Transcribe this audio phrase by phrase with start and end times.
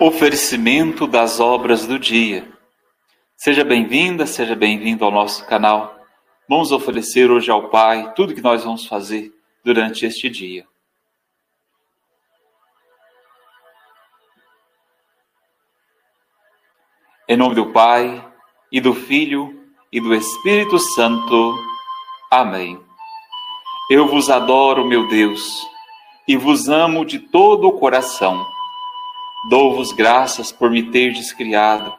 [0.00, 2.52] Oferecimento das obras do dia.
[3.36, 6.04] Seja bem-vinda, seja bem-vindo ao nosso canal.
[6.48, 9.32] Vamos oferecer hoje ao Pai tudo que nós vamos fazer
[9.64, 10.66] durante este dia.
[17.28, 18.22] Em nome do Pai,
[18.72, 21.56] e do Filho, e do Espírito Santo.
[22.32, 22.80] Amém.
[23.88, 25.64] Eu vos adoro, meu Deus,
[26.26, 28.53] e vos amo de todo o coração.
[29.46, 31.94] Dou-vos graças por me terdes criado,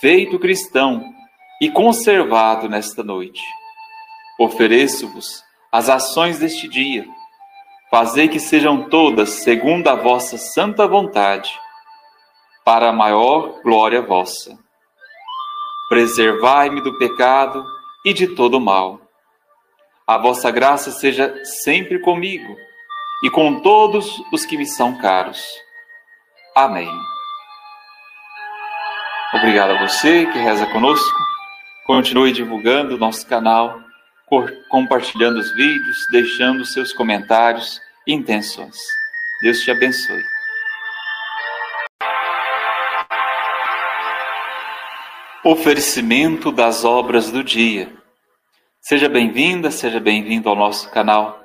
[0.00, 1.14] feito cristão
[1.60, 3.40] e conservado nesta noite.
[4.36, 7.06] Ofereço-vos as ações deste dia.
[7.88, 11.56] Fazei que sejam todas segundo a vossa santa vontade,
[12.64, 14.58] para a maior glória vossa.
[15.88, 17.64] Preservai-me do pecado
[18.04, 19.00] e de todo mal.
[20.04, 22.56] A vossa graça seja sempre comigo
[23.22, 25.46] e com todos os que me são caros
[26.54, 26.88] Amém.
[29.32, 31.18] Obrigado a você que reza conosco.
[31.86, 33.80] Continue divulgando o nosso canal,
[34.68, 38.76] compartilhando os vídeos, deixando seus comentários e intenções.
[39.40, 40.22] Deus te abençoe.
[45.42, 47.90] Oferecimento das obras do dia.
[48.78, 51.42] Seja bem-vinda, seja bem-vindo ao nosso canal.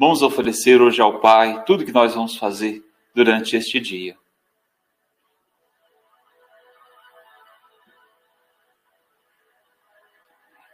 [0.00, 2.82] Vamos oferecer hoje ao Pai tudo que nós vamos fazer
[3.14, 4.16] durante este dia.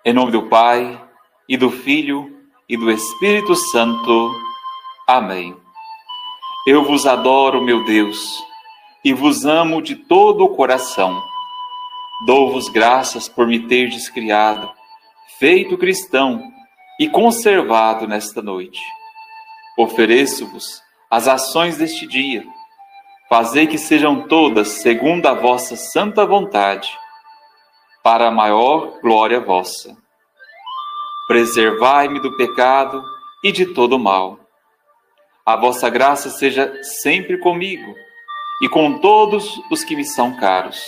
[0.06, 1.02] Em nome do Pai,
[1.48, 2.30] e do Filho,
[2.68, 4.30] e do Espírito Santo.
[5.06, 5.56] Amém.
[6.66, 8.22] Eu vos adoro, meu Deus,
[9.02, 11.22] e vos amo de todo o coração.
[12.26, 14.70] Dou-vos graças por me terdes criado,
[15.38, 16.52] feito cristão
[17.00, 18.82] e conservado nesta noite.
[19.78, 22.44] Ofereço-vos as ações deste dia.
[23.26, 26.94] Fazei que sejam todas segundo a vossa santa vontade
[28.04, 29.96] para a maior glória vossa.
[31.26, 33.02] Preservai-me do pecado
[33.42, 34.38] e de todo mal.
[35.44, 37.94] A vossa graça seja sempre comigo
[38.60, 40.84] e com todos os que me são caros.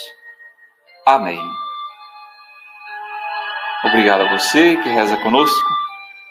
[1.07, 1.41] Amém.
[3.83, 5.69] Obrigado a você que reza conosco.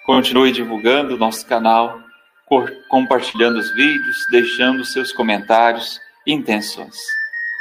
[0.06, 2.00] Continue divulgando o nosso canal,
[2.90, 6.95] compartilhando os vídeos, deixando seus comentários e intenções.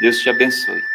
[0.00, 0.93] Deus te abençoe.